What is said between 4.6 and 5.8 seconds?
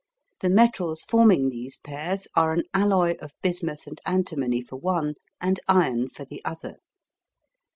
one and